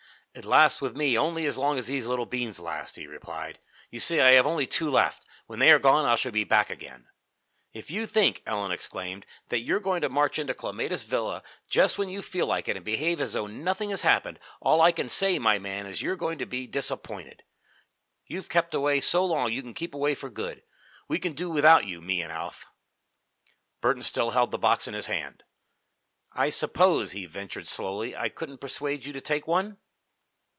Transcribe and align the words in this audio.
"It 0.33 0.45
lasts 0.45 0.79
with 0.79 0.95
me 0.95 1.17
only 1.17 1.45
as 1.45 1.57
long 1.57 1.77
as 1.77 1.87
these 1.87 2.07
little 2.07 2.25
beans 2.25 2.57
last," 2.57 2.95
he 2.95 3.05
replied. 3.05 3.59
"You 3.89 3.99
see, 3.99 4.21
I 4.21 4.31
have 4.31 4.47
only 4.47 4.65
two 4.65 4.89
left. 4.89 5.25
When 5.45 5.59
they 5.59 5.73
are 5.73 5.77
gone, 5.77 6.05
I 6.05 6.15
shall 6.15 6.31
be 6.31 6.45
back 6.45 6.69
again." 6.69 7.09
"If 7.73 7.91
you 7.91 8.07
think," 8.07 8.41
Ellen 8.45 8.71
exclaimed, 8.71 9.25
"that 9.49 9.59
you're 9.59 9.81
going 9.81 9.99
to 10.03 10.07
march 10.07 10.39
into 10.39 10.53
Clematis 10.53 11.03
Villa 11.03 11.43
just 11.69 11.97
when 11.97 12.07
you 12.07 12.21
feel 12.21 12.47
like 12.47 12.69
it, 12.69 12.77
and 12.77 12.85
behave 12.85 13.19
as 13.19 13.33
though 13.33 13.45
nothing 13.45 13.89
has 13.89 14.03
happened, 14.03 14.39
all 14.61 14.79
I 14.79 14.93
can 14.93 15.09
say, 15.09 15.37
my 15.37 15.59
man, 15.59 15.85
is 15.85 15.97
that 15.99 16.05
you're 16.05 16.15
going 16.15 16.37
to 16.37 16.45
be 16.45 16.65
disappointed! 16.65 17.43
You've 18.25 18.47
kept 18.47 18.73
away 18.73 19.01
so 19.01 19.25
long 19.25 19.51
you 19.51 19.61
can 19.61 19.73
keep 19.73 19.93
away 19.93 20.15
for 20.15 20.29
good. 20.29 20.63
We 21.09 21.19
can 21.19 21.33
do 21.33 21.49
without 21.49 21.83
you, 21.87 21.99
me 21.99 22.21
and 22.21 22.31
Alf." 22.31 22.65
Burton 23.81 24.01
still 24.03 24.29
held 24.31 24.51
the 24.51 24.57
box 24.57 24.87
in 24.87 24.93
his 24.93 25.07
hand. 25.07 25.43
"I 26.31 26.51
suppose," 26.51 27.11
he 27.11 27.25
ventured 27.25 27.67
slowly, 27.67 28.15
"I 28.15 28.29
couldn't 28.29 28.59
persuade 28.61 29.03
you 29.03 29.11
to 29.11 29.19
take 29.19 29.45
one?" 29.45 29.75